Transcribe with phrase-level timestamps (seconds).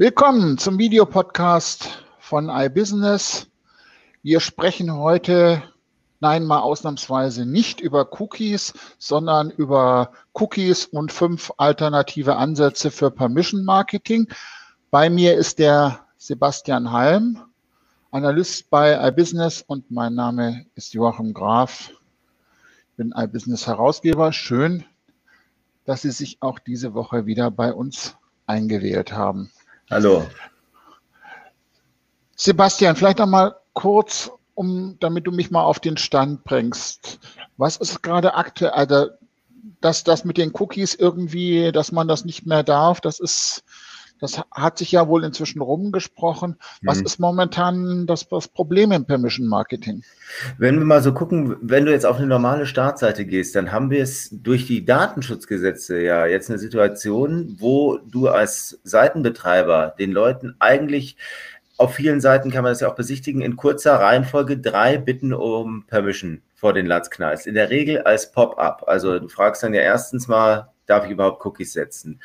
[0.00, 3.48] Willkommen zum Videopodcast von iBusiness.
[4.22, 5.62] Wir sprechen heute,
[6.20, 13.62] nein, mal ausnahmsweise nicht über Cookies, sondern über Cookies und fünf alternative Ansätze für Permission
[13.62, 14.26] Marketing.
[14.90, 17.38] Bei mir ist der Sebastian Halm,
[18.10, 21.90] Analyst bei iBusiness und mein Name ist Joachim Graf.
[21.90, 24.32] Ich bin iBusiness Herausgeber.
[24.32, 24.82] Schön,
[25.84, 29.50] dass Sie sich auch diese Woche wieder bei uns eingewählt haben.
[29.90, 30.24] Hallo.
[32.36, 37.18] Sebastian, vielleicht noch mal kurz, um, damit du mich mal auf den Stand bringst.
[37.56, 39.08] Was ist gerade aktuell, also,
[39.80, 43.64] dass das mit den Cookies irgendwie, dass man das nicht mehr darf, das ist,
[44.20, 46.56] das hat sich ja wohl inzwischen rumgesprochen.
[46.82, 47.06] Was mhm.
[47.06, 50.02] ist momentan das, das, Problem im Permission Marketing?
[50.58, 53.90] Wenn wir mal so gucken, wenn du jetzt auf eine normale Startseite gehst, dann haben
[53.90, 60.54] wir es durch die Datenschutzgesetze ja jetzt eine Situation, wo du als Seitenbetreiber den Leuten
[60.58, 61.16] eigentlich
[61.80, 65.86] auf vielen Seiten kann man das ja auch besichtigen, in kurzer Reihenfolge drei Bitten um
[65.86, 67.46] Permission vor den Latz knallst.
[67.46, 68.84] In der Regel als Pop-up.
[68.86, 72.20] Also du fragst dann ja erstens mal, darf ich überhaupt Cookies setzen?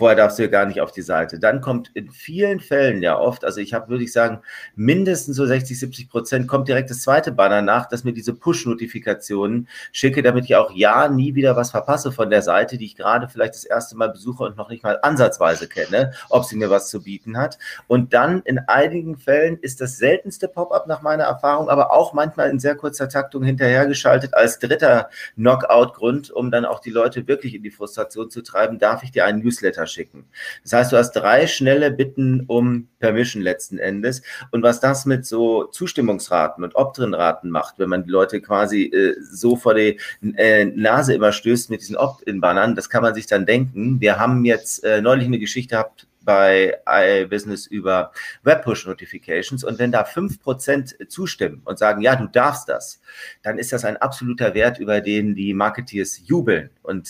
[0.00, 1.38] Vorher darfst du ja gar nicht auf die Seite.
[1.38, 4.40] Dann kommt in vielen Fällen ja oft, also ich habe, würde ich sagen,
[4.74, 9.68] mindestens so 60, 70 Prozent, kommt direkt das zweite Banner nach, dass mir diese Push-Notifikationen
[9.92, 13.28] schicke, damit ich auch ja nie wieder was verpasse von der Seite, die ich gerade
[13.28, 16.88] vielleicht das erste Mal besuche und noch nicht mal ansatzweise kenne, ob sie mir was
[16.88, 17.58] zu bieten hat.
[17.86, 22.48] Und dann in einigen Fällen ist das seltenste Pop-up nach meiner Erfahrung, aber auch manchmal
[22.48, 27.62] in sehr kurzer Taktung hinterhergeschaltet als dritter Knockout-Grund, um dann auch die Leute wirklich in
[27.62, 30.24] die Frustration zu treiben, darf ich dir einen Newsletter schicken.
[30.62, 34.22] Das heißt, du hast drei schnelle Bitten um Permission letzten Endes.
[34.50, 39.14] Und was das mit so Zustimmungsraten und Opt-in-Raten macht, wenn man die Leute quasi äh,
[39.20, 39.98] so vor die
[40.36, 44.00] äh, Nase immer stößt mit diesen Opt-in-Bannern, das kann man sich dann denken.
[44.00, 48.12] Wir haben jetzt äh, neulich eine Geschichte gehabt, bei iBusiness über
[48.42, 49.64] Web-Push-Notifications.
[49.64, 53.00] Und wenn da fünf Prozent zustimmen und sagen, ja, du darfst das,
[53.42, 56.70] dann ist das ein absoluter Wert, über den die Marketeers jubeln.
[56.82, 57.08] Und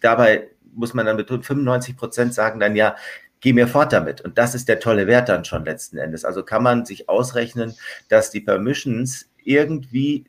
[0.00, 2.96] dabei muss man dann mit 95 Prozent sagen dann ja,
[3.40, 4.20] geh mir fort damit.
[4.22, 6.24] Und das ist der tolle Wert dann schon letzten Endes.
[6.24, 7.74] Also kann man sich ausrechnen,
[8.08, 10.24] dass die Permissions irgendwie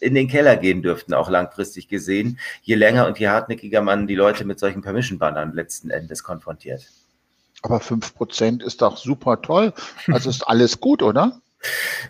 [0.00, 4.14] in den Keller gehen dürften, auch langfristig gesehen, je länger und je hartnäckiger man die
[4.14, 6.86] Leute mit solchen Permission-Bannern letzten Endes konfrontiert.
[7.62, 9.72] Aber 5% ist doch super toll.
[10.08, 11.40] Also ist alles gut, oder?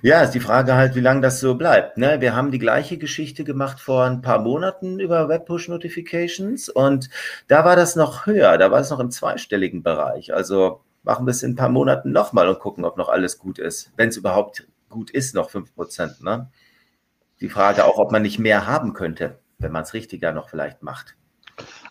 [0.02, 1.96] Ja, ist die Frage halt, wie lange das so bleibt.
[1.96, 2.20] Ne?
[2.20, 7.08] Wir haben die gleiche Geschichte gemacht vor ein paar Monaten über Web-Push-Notifications und
[7.48, 10.34] da war das noch höher, da war es noch im zweistelligen Bereich.
[10.34, 13.58] Also machen wir es in ein paar Monaten nochmal und gucken, ob noch alles gut
[13.58, 13.92] ist.
[13.96, 16.22] Wenn es überhaupt gut ist, noch 5%.
[16.22, 16.50] Ne?
[17.40, 20.82] Die Frage auch, ob man nicht mehr haben könnte, wenn man es richtiger noch vielleicht
[20.82, 21.16] macht.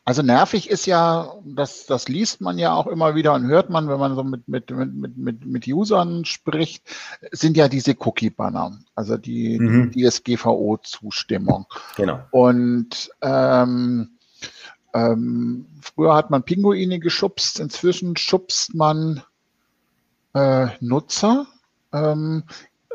[0.07, 3.89] Also nervig ist ja, das, das liest man ja auch immer wieder und hört man,
[3.89, 6.83] wenn man so mit, mit, mit, mit, mit Usern spricht,
[7.31, 9.89] sind ja diese Cookie-Banner, also die, mhm.
[9.89, 11.65] die DSGVO-Zustimmung.
[11.97, 12.19] Genau.
[12.29, 14.11] Und ähm,
[14.93, 19.23] ähm, früher hat man Pinguine geschubst, inzwischen schubst man
[20.35, 21.47] äh, Nutzer.
[21.91, 22.43] Ähm,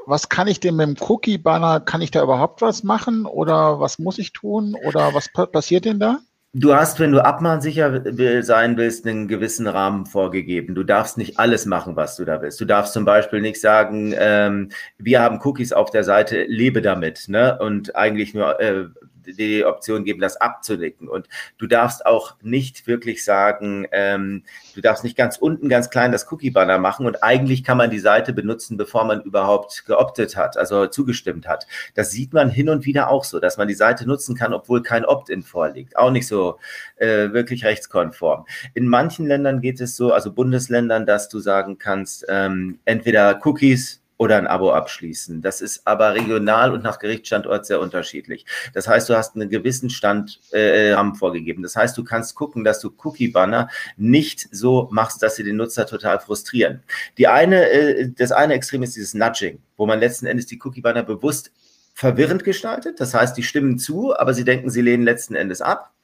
[0.06, 3.98] was kann ich denn mit dem Cookie-Banner, kann ich da überhaupt was machen oder was
[3.98, 6.21] muss ich tun oder was passiert denn da?
[6.53, 8.03] Du hast, wenn du abmahnsicher
[8.43, 10.75] sein willst, einen gewissen Rahmen vorgegeben.
[10.75, 12.61] Du darfst nicht alles machen, was du da willst.
[12.61, 17.28] Du darfst zum Beispiel nicht sagen, ähm, wir haben Cookies auf der Seite, lebe damit,
[17.28, 17.56] ne?
[17.60, 18.87] Und eigentlich nur äh,
[19.27, 21.09] die Option geben, das abzunicken.
[21.09, 24.45] Und du darfst auch nicht wirklich sagen, ähm,
[24.75, 27.99] du darfst nicht ganz unten ganz klein das Cookie-Banner machen und eigentlich kann man die
[27.99, 31.67] Seite benutzen, bevor man überhaupt geoptet hat, also zugestimmt hat.
[31.95, 34.83] Das sieht man hin und wieder auch so, dass man die Seite nutzen kann, obwohl
[34.83, 35.97] kein Opt-in vorliegt.
[35.97, 36.59] Auch nicht so
[36.97, 38.47] äh, wirklich rechtskonform.
[38.75, 44.01] In manchen Ländern geht es so, also Bundesländern, dass du sagen kannst, ähm, entweder Cookies
[44.21, 45.41] oder ein Abo abschließen.
[45.41, 48.45] Das ist aber regional und nach Gerichtsstandort sehr unterschiedlich.
[48.75, 51.63] Das heißt, du hast einen gewissen Stand äh, Rahmen vorgegeben.
[51.63, 55.87] Das heißt, du kannst gucken, dass du Cookie-Banner nicht so machst, dass sie den Nutzer
[55.87, 56.83] total frustrieren.
[57.17, 61.03] Die eine, äh, das eine Extrem ist dieses Nudging, wo man letzten Endes die Cookie-Banner
[61.03, 61.51] bewusst
[61.95, 63.01] verwirrend gestaltet.
[63.01, 65.95] Das heißt, die stimmen zu, aber sie denken, sie lehnen letzten Endes ab.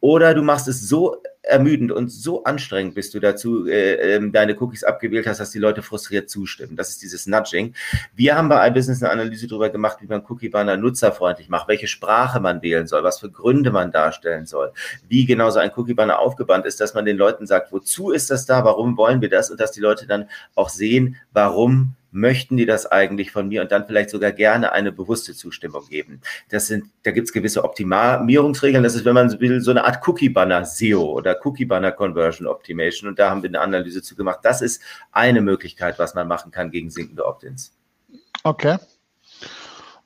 [0.00, 4.56] Oder du machst es so ermüdend und so anstrengend, bis du dazu äh, ähm, deine
[4.60, 6.76] Cookies abgewählt hast, dass die Leute frustriert zustimmen.
[6.76, 7.74] Das ist dieses Nudging.
[8.14, 12.40] Wir haben bei iBusiness eine Analyse darüber gemacht, wie man Cookie-Banner nutzerfreundlich macht, welche Sprache
[12.40, 14.72] man wählen soll, was für Gründe man darstellen soll,
[15.08, 18.44] wie genau so ein Cookie-Banner aufgebannt ist, dass man den Leuten sagt, wozu ist das
[18.44, 22.66] da, warum wollen wir das und dass die Leute dann auch sehen, warum möchten die
[22.66, 26.20] das eigentlich von mir und dann vielleicht sogar gerne eine bewusste Zustimmung geben.
[26.48, 28.82] Das sind, da gibt es gewisse Optimierungsregeln.
[28.82, 33.08] Das ist, wenn man so will, so eine Art Cookie-Banner-SEO oder Cookie-Banner-Conversion Optimation.
[33.08, 34.40] Und da haben wir eine Analyse zu gemacht.
[34.42, 37.72] Das ist eine Möglichkeit, was man machen kann gegen sinkende Opt-ins.
[38.42, 38.78] Okay.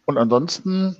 [0.06, 0.96] Und ansonsten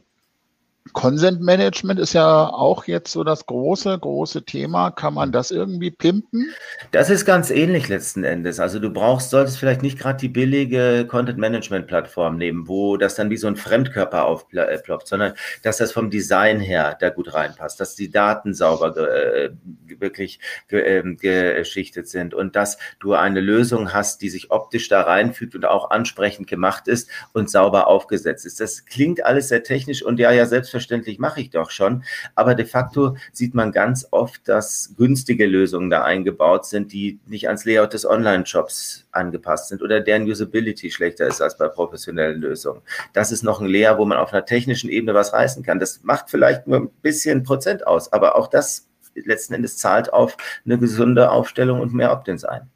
[0.92, 4.90] Consent Management ist ja auch jetzt so das große, große Thema.
[4.90, 6.50] Kann man das irgendwie pimpen?
[6.90, 8.60] Das ist ganz ähnlich letzten Endes.
[8.60, 13.14] Also du brauchst, solltest vielleicht nicht gerade die billige Content Management Plattform nehmen, wo das
[13.14, 15.32] dann wie so ein Fremdkörper aufploppt, sondern
[15.62, 19.50] dass das vom Design her da gut reinpasst, dass die Daten sauber äh,
[19.86, 20.38] wirklich
[20.68, 25.64] äh, geschichtet sind und dass du eine Lösung hast, die sich optisch da reinfügt und
[25.64, 28.60] auch ansprechend gemacht ist und sauber aufgesetzt ist.
[28.60, 32.04] Das klingt alles sehr technisch und ja, ja, selbst selbstverständlich mache ich doch schon.
[32.34, 37.46] Aber de facto sieht man ganz oft, dass günstige Lösungen da eingebaut sind, die nicht
[37.46, 42.82] ans Layout des Online-Shops angepasst sind oder deren Usability schlechter ist als bei professionellen Lösungen.
[43.12, 45.78] Das ist noch ein Layer, wo man auf einer technischen Ebene was reißen kann.
[45.78, 50.36] Das macht vielleicht nur ein bisschen Prozent aus, aber auch das letzten Endes zahlt auf
[50.64, 52.68] eine gesunde Aufstellung und mehr Opt-ins ein.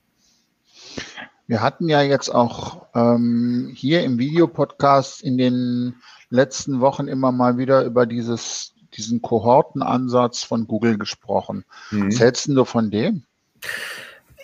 [1.49, 5.95] Wir hatten ja jetzt auch ähm, hier im Videopodcast in den
[6.31, 11.65] letzten Wochen immer mal wieder über dieses, diesen Kohortenansatz von Google gesprochen.
[11.91, 12.09] Mhm.
[12.09, 13.25] Was hältst du von dem?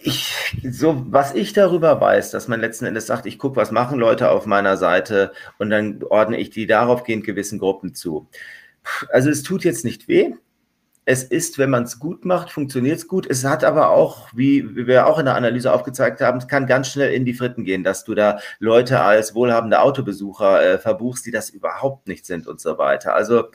[0.02, 0.34] Ich,
[0.70, 4.30] so, was ich darüber weiß, dass man letzten Endes sagt, ich gucke, was machen Leute
[4.30, 8.28] auf meiner Seite und dann ordne ich die daraufgehend gewissen Gruppen zu.
[9.10, 10.34] Also es tut jetzt nicht weh,
[11.06, 13.26] es ist, wenn man es gut macht, funktioniert es gut.
[13.28, 16.88] Es hat aber auch, wie, wir auch in der Analyse aufgezeigt haben, es kann ganz
[16.88, 21.30] schnell in die Fritten gehen, dass du da Leute als wohlhabende Autobesucher äh, verbuchst, die
[21.30, 23.14] das überhaupt nicht sind und so weiter.
[23.14, 23.48] Also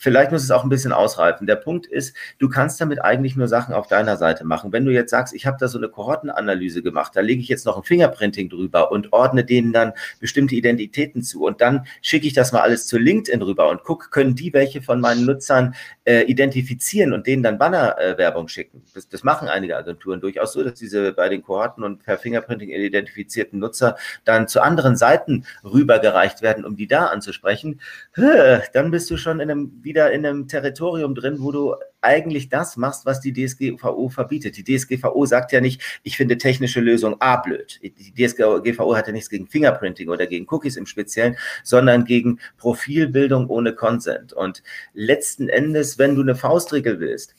[0.00, 1.48] Vielleicht muss es auch ein bisschen ausreifen.
[1.48, 4.72] Der Punkt ist, du kannst damit eigentlich nur Sachen auf deiner Seite machen.
[4.72, 7.66] Wenn du jetzt sagst, ich habe da so eine Kohortenanalyse gemacht, da lege ich jetzt
[7.66, 12.32] noch ein Fingerprinting drüber und ordne denen dann bestimmte Identitäten zu und dann schicke ich
[12.32, 15.74] das mal alles zu LinkedIn rüber und guck, können die welche von meinen Nutzern
[16.04, 18.82] äh, identifizieren und denen dann Bannerwerbung äh, schicken.
[18.94, 22.70] Das, das machen einige Agenturen durchaus so, dass diese bei den Kohorten und per Fingerprinting
[22.70, 27.80] identifizierten Nutzer dann zu anderen Seiten rübergereicht werden, um die da anzusprechen.
[28.14, 32.76] Dann bist du schon in einem wieder in einem Territorium drin, wo du eigentlich das
[32.76, 34.56] machst, was die DSGVO verbietet.
[34.56, 37.80] Die DSGVO sagt ja nicht, ich finde technische Lösung A blöd.
[37.82, 43.48] Die DSGVO hat ja nichts gegen Fingerprinting oder gegen Cookies im Speziellen, sondern gegen Profilbildung
[43.48, 44.32] ohne Consent.
[44.32, 44.62] Und
[44.92, 47.34] letzten Endes, wenn du eine Faustregel willst,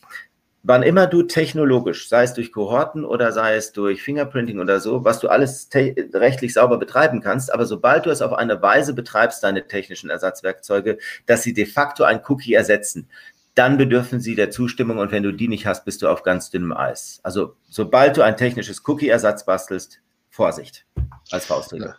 [0.64, 5.06] wann immer du technologisch, sei es durch Kohorten oder sei es durch Fingerprinting oder so,
[5.06, 9.44] was du alles rechtlich sauber betreiben kannst, aber sobald du es auf eine Weise betreibst,
[9.44, 13.08] deine technischen Ersatzwerkzeuge, dass sie de facto ein Cookie ersetzen,
[13.56, 16.50] dann bedürfen sie der Zustimmung und wenn du die nicht hast, bist du auf ganz
[16.50, 17.20] dünnem Eis.
[17.24, 20.86] Also sobald du ein technisches Cookie-Ersatz bastelst, Vorsicht
[21.32, 21.96] als Faustregel.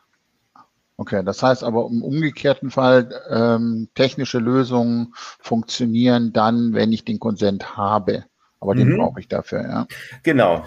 [0.96, 7.18] Okay, das heißt aber im umgekehrten Fall, ähm, technische Lösungen funktionieren dann, wenn ich den
[7.18, 8.24] Konsent habe.
[8.60, 8.98] Aber den mhm.
[8.98, 9.86] brauche ich dafür, ja.
[10.22, 10.64] Genau.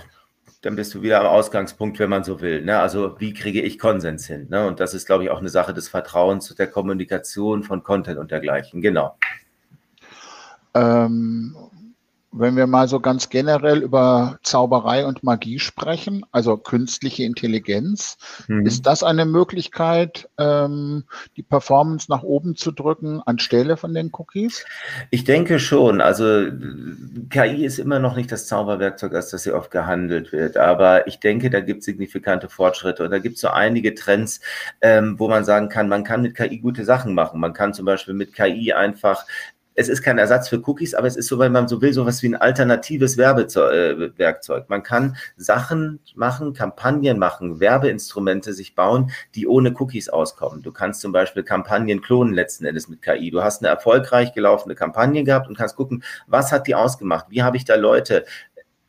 [0.62, 2.64] Dann bist du wieder am Ausgangspunkt, wenn man so will.
[2.64, 2.80] Ne?
[2.80, 4.48] Also wie kriege ich Konsens hin?
[4.50, 4.66] Ne?
[4.66, 8.32] Und das ist, glaube ich, auch eine Sache des Vertrauens, der Kommunikation von Content und
[8.32, 8.82] dergleichen.
[8.82, 9.18] Genau.
[10.74, 11.56] Ähm,
[12.34, 18.66] wenn wir mal so ganz generell über Zauberei und Magie sprechen, also künstliche Intelligenz, mhm.
[18.66, 21.04] ist das eine Möglichkeit, ähm,
[21.38, 24.66] die Performance nach oben zu drücken anstelle von den Cookies?
[25.12, 26.02] Ich denke schon.
[26.02, 26.48] Also
[27.30, 30.58] KI ist immer noch nicht das Zauberwerkzeug, als das sie oft gehandelt wird.
[30.58, 34.42] Aber ich denke, da gibt es signifikante Fortschritte und da gibt es so einige Trends,
[34.82, 37.40] ähm, wo man sagen kann, man kann mit KI gute Sachen machen.
[37.40, 39.26] Man kann zum Beispiel mit KI einfach
[39.76, 42.06] es ist kein Ersatz für Cookies, aber es ist so, wenn man so will, so
[42.06, 44.70] was wie ein alternatives Werbewerkzeug.
[44.70, 50.62] Man kann Sachen machen, Kampagnen machen, Werbeinstrumente sich bauen, die ohne Cookies auskommen.
[50.62, 53.32] Du kannst zum Beispiel Kampagnen klonen letzten Endes mit KI.
[53.32, 57.28] Du hast eine erfolgreich gelaufene Kampagne gehabt und kannst gucken, was hat die ausgemacht?
[57.30, 58.26] Wie habe ich da Leute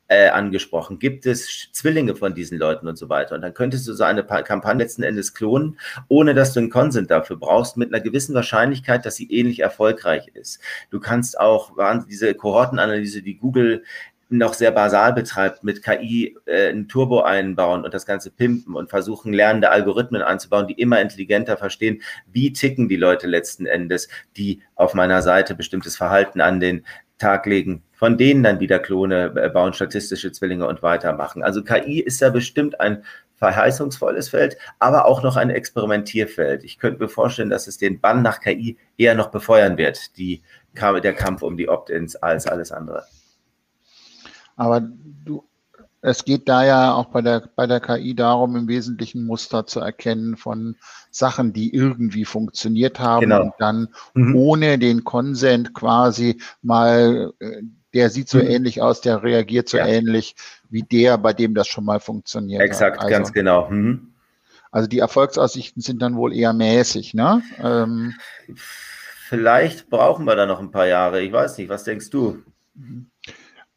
[0.09, 0.99] äh, angesprochen.
[0.99, 3.35] Gibt es Zwillinge von diesen Leuten und so weiter?
[3.35, 7.11] Und dann könntest du so eine Kampagne letzten Endes klonen, ohne dass du einen Consent
[7.11, 10.61] dafür brauchst, mit einer gewissen Wahrscheinlichkeit, dass sie ähnlich erfolgreich ist.
[10.91, 11.73] Du kannst auch
[12.09, 13.83] diese Kohortenanalyse, die Google
[14.31, 18.91] noch sehr basal betreibt, mit KI äh, ein Turbo einbauen und das Ganze pimpen und
[18.91, 24.63] versuchen, lernende Algorithmen einzubauen, die immer intelligenter verstehen, wie ticken die Leute letzten Endes, die
[24.75, 26.85] auf meiner Seite bestimmtes Verhalten an den
[27.19, 31.43] Tag legen, von denen dann wieder Klone äh, bauen, statistische Zwillinge und weitermachen.
[31.43, 33.05] Also KI ist da bestimmt ein
[33.37, 36.65] verheißungsvolles Feld, aber auch noch ein Experimentierfeld.
[36.65, 40.43] Ich könnte mir vorstellen, dass es den Bann nach KI eher noch befeuern wird, die,
[40.75, 43.05] der Kampf um die Opt-ins, als alles andere.
[44.57, 45.45] Aber du,
[46.07, 49.81] Es geht da ja auch bei der, bei der KI darum, im Wesentlichen Muster zu
[49.81, 50.77] erkennen von
[51.11, 53.43] Sachen, die irgendwie funktioniert haben genau.
[53.45, 54.37] und dann mhm.
[54.37, 57.63] ohne den Konsent quasi mal, äh,
[57.95, 58.49] der sieht so mhm.
[58.49, 59.87] ähnlich aus, der reagiert so ja.
[59.87, 60.37] ähnlich
[60.69, 63.05] wie der, bei dem das schon mal funktioniert Exakt, hat.
[63.05, 63.71] Also, ganz genau.
[63.71, 64.13] Mhm.
[64.71, 67.43] Also die Erfolgsaussichten sind dann wohl eher mäßig, ne?
[67.63, 68.15] Ähm,
[69.29, 71.23] Vielleicht brauchen wir da noch ein paar Jahre.
[71.23, 72.43] Ich weiß nicht, was denkst du?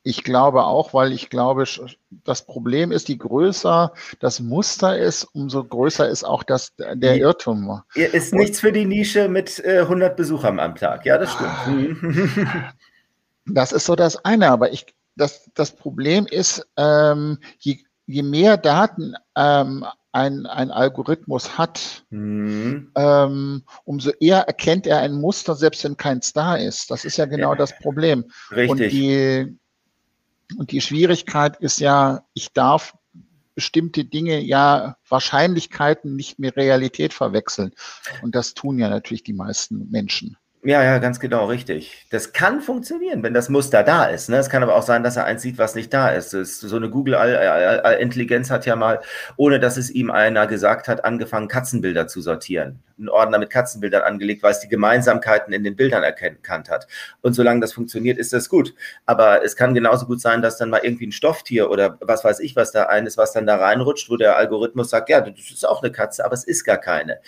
[0.07, 0.09] Mhm.
[0.09, 1.65] Ich glaube auch, weil ich glaube,
[2.23, 7.81] das Problem ist, je größer das Muster ist, umso größer ist auch das, der Irrtum.
[7.93, 11.05] Ist nichts für die Nische mit äh, 100 Besuchern am Tag.
[11.05, 11.97] Ja, das stimmt.
[13.45, 14.49] das ist so das eine.
[14.49, 14.85] Aber ich,
[15.15, 22.91] das, das Problem ist, ähm, je, je mehr Daten ähm, ein, ein Algorithmus hat, mhm.
[22.95, 26.89] ähm, umso eher erkennt er ein Muster, selbst wenn keins da ist.
[26.89, 27.57] Das ist ja genau ja.
[27.57, 28.25] das Problem.
[28.51, 28.69] Richtig.
[28.69, 29.57] Und die,
[30.55, 32.95] und die Schwierigkeit ist ja, ich darf
[33.55, 37.73] bestimmte Dinge ja Wahrscheinlichkeiten nicht mit Realität verwechseln.
[38.21, 40.37] Und das tun ja natürlich die meisten Menschen.
[40.67, 42.05] Ja, ja, ganz genau, richtig.
[42.09, 44.27] Das kann funktionieren, wenn das Muster da ist.
[44.27, 44.35] Ne?
[44.35, 46.33] Es kann aber auch sein, dass er eins sieht, was nicht da ist.
[46.33, 48.99] ist so eine Google-Intelligenz hat ja mal,
[49.37, 52.83] ohne dass es ihm einer gesagt hat, angefangen, Katzenbilder zu sortieren.
[52.99, 56.85] Einen Ordner mit Katzenbildern angelegt, weil es die Gemeinsamkeiten in den Bildern erkannt hat.
[57.21, 58.73] Und solange das funktioniert, ist das gut.
[59.05, 62.41] Aber es kann genauso gut sein, dass dann mal irgendwie ein Stofftier oder was weiß
[62.41, 65.49] ich, was da ein ist, was dann da reinrutscht, wo der Algorithmus sagt, ja, das
[65.49, 67.21] ist auch eine Katze, aber es ist gar keine.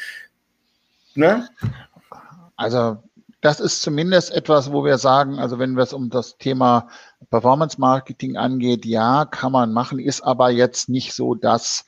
[1.15, 1.47] Ne?
[2.57, 3.01] Also
[3.41, 6.89] das ist zumindest etwas, wo wir sagen, also wenn es um das Thema
[7.29, 11.85] Performance Marketing angeht, ja, kann man machen, ist aber jetzt nicht so das,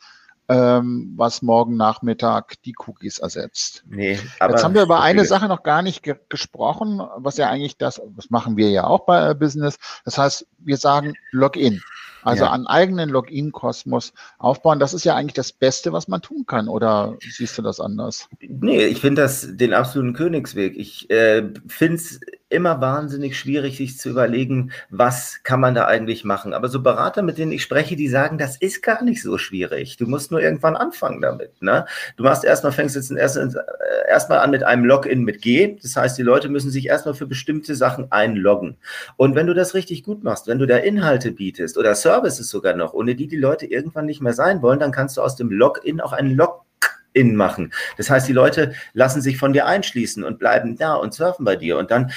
[0.48, 3.84] ähm, was morgen Nachmittag die Cookies ersetzt.
[3.88, 7.50] Nee, aber Jetzt haben wir über eine Sache noch gar nicht ge gesprochen, was ja
[7.50, 9.78] eigentlich das, das machen wir ja auch bei Business.
[10.06, 11.82] Das heißt, wir sagen Login.
[12.24, 12.52] Also ja.
[12.52, 16.68] einen eigenen Login-Kosmos aufbauen, das ist ja eigentlich das Beste, was man tun kann.
[16.68, 18.28] Oder siehst du das anders?
[18.40, 20.76] Nee, ich finde das den absoluten Königsweg.
[20.78, 22.20] Ich äh, finde es
[22.52, 26.54] immer wahnsinnig schwierig, sich zu überlegen, was kann man da eigentlich machen.
[26.54, 29.98] Aber so Berater, mit denen ich spreche, die sagen, das ist gar nicht so schwierig.
[29.98, 31.62] Du musst nur irgendwann anfangen damit.
[31.62, 31.86] Ne?
[32.18, 35.78] Du machst erstmal, fängst jetzt erstmal äh, erst an mit einem Login mit G.
[35.82, 38.78] Das heißt, die Leute müssen sich erstmal für bestimmte Sachen einloggen.
[39.18, 42.76] Und wenn du das richtig gut machst, wenn du da Inhalte bietest oder Services sogar
[42.76, 45.52] noch, ohne die die Leute irgendwann nicht mehr sein wollen, dann kannst du aus dem
[45.52, 46.66] Login auch einen Log
[47.14, 47.74] in machen.
[47.98, 51.56] Das heißt, die Leute lassen sich von dir einschließen und bleiben da und surfen bei
[51.56, 51.78] dir.
[51.78, 52.12] Und dann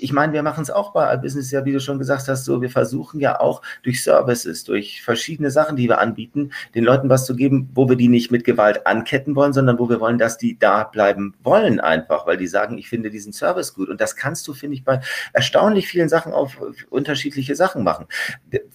[0.00, 2.62] ich meine, wir machen es auch bei Business ja, wie du schon gesagt hast, so,
[2.62, 7.26] wir versuchen ja auch durch Services, durch verschiedene Sachen, die wir anbieten, den Leuten was
[7.26, 10.38] zu geben, wo wir die nicht mit Gewalt anketten wollen, sondern wo wir wollen, dass
[10.38, 13.88] die da bleiben wollen einfach, weil die sagen, ich finde diesen Service gut.
[13.88, 15.00] Und das kannst du, finde ich, bei
[15.32, 16.58] erstaunlich vielen Sachen auf
[16.90, 18.06] unterschiedliche Sachen machen.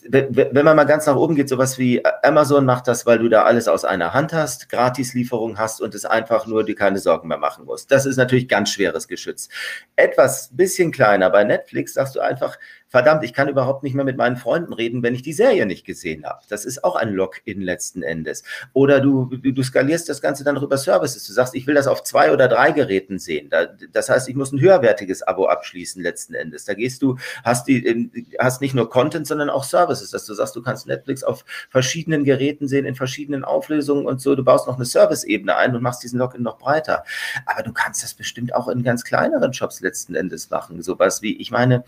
[0.08, 3.44] Wenn man mal ganz nach oben geht, sowas wie Amazon macht das, weil du da
[3.44, 7.38] alles aus einer Hand hast, Gratislieferung hast und es einfach nur dir keine Sorgen mehr
[7.38, 7.92] machen musst.
[7.92, 9.50] Das ist natürlich ganz schweres Geschütz.
[9.96, 11.30] Etwas bisschen kleiner kleiner.
[11.30, 12.58] Bei Netflix sagst du einfach,
[12.94, 15.84] verdammt, ich kann überhaupt nicht mehr mit meinen Freunden reden, wenn ich die Serie nicht
[15.84, 16.42] gesehen habe.
[16.48, 18.44] Das ist auch ein Login letzten Endes.
[18.72, 21.26] Oder du, du, skalierst das Ganze dann noch über Services.
[21.26, 23.50] Du sagst, ich will das auf zwei oder drei Geräten sehen.
[23.50, 26.66] Da, das heißt, ich muss ein höherwertiges Abo abschließen letzten Endes.
[26.66, 30.56] Da gehst du, hast die, hast nicht nur Content, sondern auch Services, dass du sagst,
[30.56, 34.36] du kannst Netflix auf verschiedenen Geräten sehen, in verschiedenen Auflösungen und so.
[34.36, 37.04] Du baust noch eine Service-Ebene ein und machst diesen Login noch breiter.
[37.48, 40.84] Aber du kannst das bestimmt auch in ganz kleineren Shops letzten Endes machen.
[40.84, 41.86] Sowas wie, ich meine,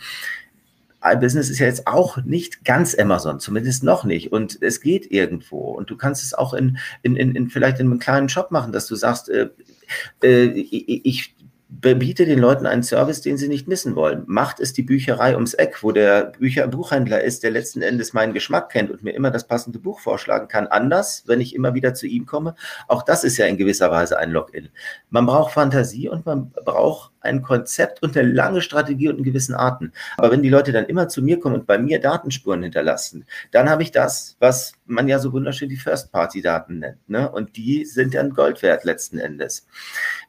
[1.05, 4.31] iBusiness ist ja jetzt auch nicht ganz Amazon, zumindest noch nicht.
[4.31, 5.71] Und es geht irgendwo.
[5.71, 8.71] Und du kannst es auch in, in, in, in vielleicht in einem kleinen Shop machen,
[8.71, 9.50] dass du sagst, äh,
[10.24, 11.35] äh, ich,
[11.67, 14.24] biete den Leuten einen Service, den sie nicht missen wollen.
[14.27, 18.33] Macht es die Bücherei ums Eck, wo der Bücher Buchhändler ist, der letzten Endes meinen
[18.33, 21.93] Geschmack kennt und mir immer das passende Buch vorschlagen kann, anders, wenn ich immer wieder
[21.93, 22.55] zu ihm komme.
[22.88, 24.69] Auch das ist ja in gewisser Weise ein Login.
[25.09, 29.55] Man braucht Fantasie und man braucht ein Konzept und eine lange Strategie und einen gewissen
[29.55, 29.91] Arten.
[30.17, 33.70] Aber wenn die Leute dann immer zu mir kommen und bei mir Datenspuren hinterlassen, dann
[33.70, 37.10] habe ich das, was man ja so wunderschön die First-Party-Daten nennt.
[37.10, 37.29] Ne?
[37.29, 39.67] Und die sind dann Gold wert letzten Endes.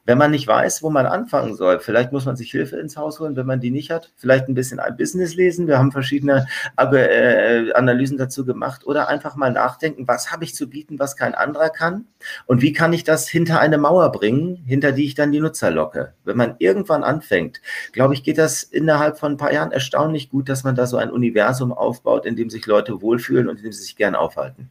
[0.05, 3.19] Wenn man nicht weiß, wo man anfangen soll, vielleicht muss man sich Hilfe ins Haus
[3.19, 4.13] holen, wenn man die nicht hat.
[4.15, 5.67] Vielleicht ein bisschen ein Business lesen.
[5.67, 8.85] Wir haben verschiedene äh, Analysen dazu gemacht.
[8.87, 12.05] Oder einfach mal nachdenken, was habe ich zu bieten, was kein anderer kann?
[12.45, 15.71] Und wie kann ich das hinter eine Mauer bringen, hinter die ich dann die Nutzer
[15.71, 16.13] locke?
[16.23, 16.55] Wenn man
[16.87, 20.75] irgendwann anfängt, glaube ich, geht das innerhalb von ein paar Jahren erstaunlich gut, dass man
[20.75, 23.95] da so ein Universum aufbaut, in dem sich Leute wohlfühlen und in dem sie sich
[23.95, 24.69] gern aufhalten.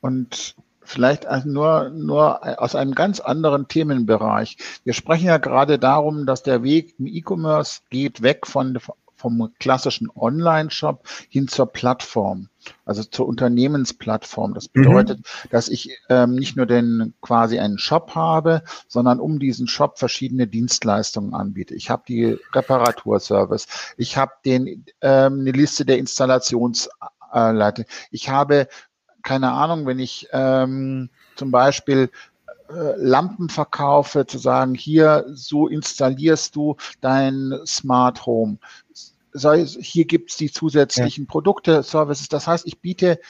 [0.00, 4.56] Und vielleicht nur, nur aus einem ganz anderen Themenbereich.
[4.84, 8.78] Wir sprechen ja gerade darum, dass der Weg im E-Commerce geht weg von,
[9.20, 12.48] vom klassischen Online-Shop hin zur Plattform,
[12.86, 14.54] also zur Unternehmensplattform.
[14.54, 14.82] Das mhm.
[14.82, 15.48] bedeutet, mhm.
[15.50, 20.46] dass ich ähm, nicht nur den quasi einen Shop habe, sondern um diesen Shop verschiedene
[20.46, 21.74] Dienstleistungen anbiete.
[21.74, 28.68] Ich habe die Reparaturservice, ich habe den ähm, eine Liste der Installationsleiter, ich habe
[29.22, 32.10] keine Ahnung, wenn ich ähm, zum Beispiel
[32.70, 38.58] äh, Lampen verkaufe, zu sagen, hier, so installierst du dein Smart Home.
[39.34, 41.30] Hier gibt es die zusätzlichen ja.
[41.30, 42.28] Produkte, Services.
[42.28, 43.20] Das heißt, ich biete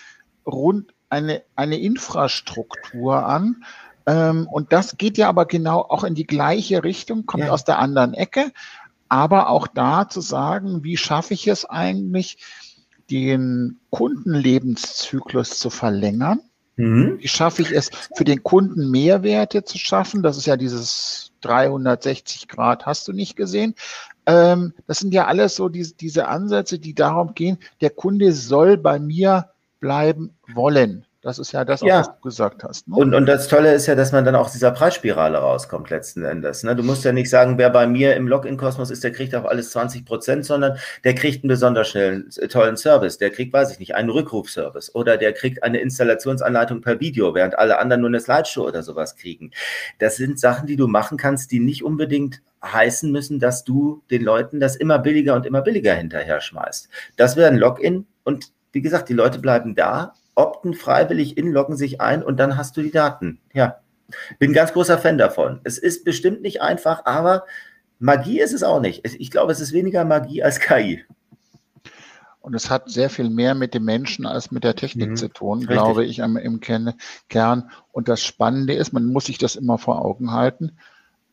[0.46, 3.64] rund eine, eine Infrastruktur an.
[4.06, 7.50] Ähm, und das geht ja aber genau auch in die gleiche Richtung, kommt ja.
[7.50, 8.52] aus der anderen Ecke.
[9.08, 12.38] Aber auch da zu sagen, wie schaffe ich es eigentlich,
[13.10, 16.40] den Kundenlebenszyklus zu verlängern?
[16.76, 17.18] Mhm.
[17.18, 20.22] Wie schaffe ich es, für den Kunden Mehrwerte zu schaffen?
[20.22, 23.74] Das ist ja dieses 360 Grad, hast du nicht gesehen.
[24.30, 28.76] Ähm, das sind ja alles so diese, diese Ansätze, die darum gehen, der Kunde soll
[28.76, 31.04] bei mir bleiben wollen.
[31.22, 31.98] Das ist ja das, ja.
[32.00, 32.88] was du gesagt hast.
[32.88, 32.96] Ne?
[32.96, 36.24] Und, und das Tolle ist ja, dass man dann auch aus dieser Preisspirale rauskommt letzten
[36.24, 36.62] Endes.
[36.62, 36.74] Ne?
[36.74, 39.70] Du musst ja nicht sagen, wer bei mir im Login-Kosmos ist, der kriegt auch alles
[39.72, 43.18] 20 Prozent, sondern der kriegt einen besonders schnellen, äh, tollen Service.
[43.18, 47.58] Der kriegt, weiß ich nicht, einen Rückrufservice oder der kriegt eine Installationsanleitung per Video, während
[47.58, 49.50] alle anderen nur eine Slideshow oder sowas kriegen.
[49.98, 54.22] Das sind Sachen, die du machen kannst, die nicht unbedingt heißen müssen, dass du den
[54.22, 56.88] Leuten das immer billiger und immer billiger hinterher schmeißt.
[57.16, 61.76] Das wäre ein Login und wie gesagt, die Leute bleiben da opten freiwillig in, loggen
[61.76, 63.40] sich ein und dann hast du die Daten.
[63.52, 63.80] Ja,
[64.38, 65.60] bin ganz großer Fan davon.
[65.64, 67.44] Es ist bestimmt nicht einfach, aber
[67.98, 69.04] Magie ist es auch nicht.
[69.04, 71.04] Ich glaube, es ist weniger Magie als KI.
[72.40, 75.28] Und es hat sehr viel mehr mit dem Menschen als mit der Technik mhm, zu
[75.28, 75.76] tun, richtig.
[75.76, 77.70] glaube ich, im, im Kern.
[77.92, 80.72] Und das Spannende ist, man muss sich das immer vor Augen halten.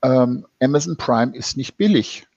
[0.01, 2.27] Ähm, Amazon Prime ist nicht billig.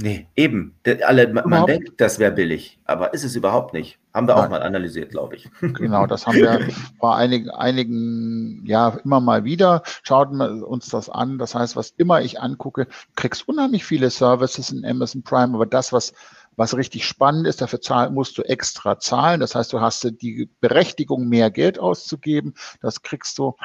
[0.00, 0.76] Nee, eben.
[1.04, 3.98] Alle, man denkt, das wäre billig, aber ist es überhaupt nicht.
[4.14, 4.44] Haben wir Nein.
[4.44, 5.50] auch mal analysiert, glaube ich.
[5.60, 6.68] Genau, das haben wir
[7.00, 9.82] vor einigen, einigen, ja, immer mal wieder.
[10.04, 11.38] Schaut uns das an.
[11.38, 12.86] Das heißt, was immer ich angucke,
[13.16, 16.12] kriegst unheimlich viele Services in Amazon Prime, aber das, was,
[16.54, 19.40] was richtig spannend ist, dafür zahl, musst du extra zahlen.
[19.40, 22.54] Das heißt, du hast die Berechtigung, mehr Geld auszugeben.
[22.80, 23.56] Das kriegst du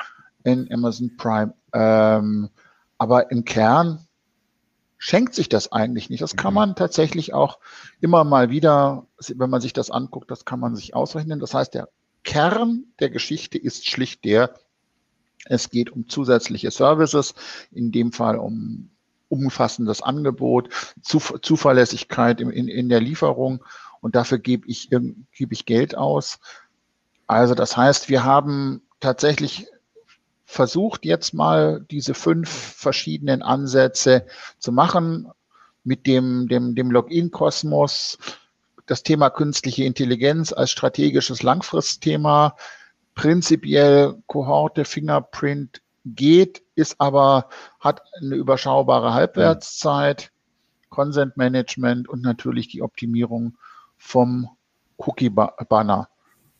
[0.43, 1.53] in Amazon Prime.
[1.73, 2.49] Ähm,
[2.97, 3.99] aber im Kern
[5.05, 6.21] schenkt sich das eigentlich nicht.
[6.21, 6.55] Das kann mhm.
[6.55, 7.59] man tatsächlich auch
[7.99, 11.41] immer mal wieder, wenn man sich das anguckt, das kann man sich ausrechnen.
[11.41, 11.89] Das heißt, der
[12.23, 14.53] Kern der Geschichte ist schlicht der,
[15.43, 17.33] es geht um zusätzliche Services,
[17.69, 18.91] in dem Fall um
[19.27, 20.69] umfassendes Angebot,
[21.01, 23.61] Zuverlässigkeit in, in, in der Lieferung
[23.99, 26.39] und dafür gebe ich, gebe ich Geld aus.
[27.27, 29.67] Also das heißt, wir haben tatsächlich
[30.45, 34.25] versucht jetzt mal diese fünf verschiedenen Ansätze
[34.59, 35.31] zu machen
[35.83, 38.17] mit dem, dem, dem Login-Kosmos,
[38.85, 42.55] das Thema künstliche Intelligenz als strategisches Langfristthema,
[43.15, 50.31] prinzipiell Kohorte, Fingerprint geht, ist aber, hat eine überschaubare Halbwertszeit,
[50.89, 53.57] Consent Management und natürlich die Optimierung
[53.97, 54.49] vom
[54.97, 56.09] Cookie-Banner.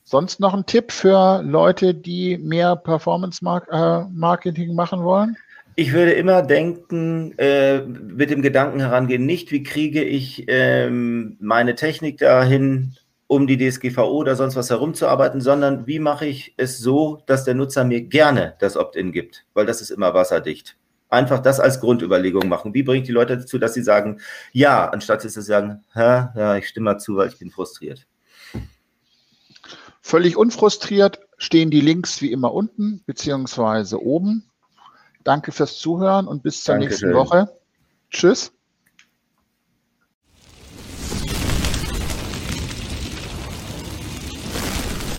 [0.04, 5.38] Sonst noch ein Tipp für Leute, die mehr Performance-Marketing äh, machen wollen?
[5.76, 11.74] Ich würde immer denken, äh, mit dem Gedanken herangehen, nicht wie kriege ich ähm, meine
[11.74, 12.96] Technik dahin,
[13.28, 17.56] um die DSGVO oder sonst was herumzuarbeiten, sondern wie mache ich es so, dass der
[17.56, 20.78] Nutzer mir gerne das Opt-in gibt, weil das ist immer wasserdicht.
[21.10, 22.74] Einfach das als Grundüberlegung machen.
[22.74, 24.20] Wie bringe ich die Leute dazu, dass sie sagen,
[24.52, 28.06] ja, anstatt dass sie sagen, ja, ich stimme mal zu, weil ich bin frustriert.
[30.06, 34.52] Völlig unfrustriert stehen die Links wie immer unten beziehungsweise oben.
[35.24, 37.10] Danke fürs Zuhören und bis zur Dankeschön.
[37.10, 37.58] nächsten Woche.
[38.12, 38.53] Tschüss.